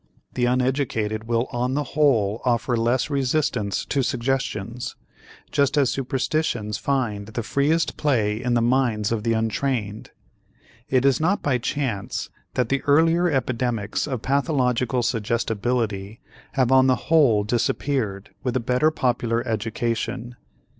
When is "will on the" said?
1.25-1.83